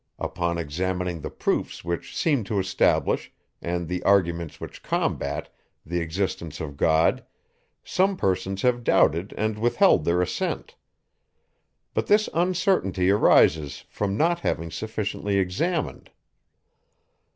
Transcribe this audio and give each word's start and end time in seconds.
Upon 0.17 0.57
examining 0.57 1.21
the 1.21 1.29
proofs 1.29 1.85
which 1.85 2.17
seem 2.17 2.43
to 2.45 2.57
establish, 2.57 3.31
and 3.61 3.87
the 3.87 4.01
arguments 4.01 4.59
which 4.59 4.81
combat, 4.81 5.53
the 5.85 5.99
existence 5.99 6.59
of 6.59 6.75
God, 6.75 7.23
some 7.83 8.17
persons 8.17 8.63
have 8.63 8.83
doubted 8.83 9.31
and 9.37 9.59
withheld 9.59 10.05
their 10.05 10.19
assent. 10.19 10.75
But 11.93 12.07
this 12.07 12.29
uncertainty 12.33 13.11
arises 13.11 13.85
from 13.91 14.17
not 14.17 14.39
having 14.39 14.71
sufficiently 14.71 15.37
examined. 15.37 16.09